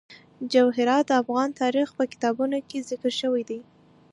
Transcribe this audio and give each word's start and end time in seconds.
جواهرات 0.51 1.05
د 1.07 1.11
افغان 1.21 1.49
تاریخ 1.61 1.87
په 1.97 2.03
کتابونو 2.11 2.57
کې 2.69 2.85
ذکر 2.89 3.11
شوی 3.21 3.43
دي. 3.49 3.59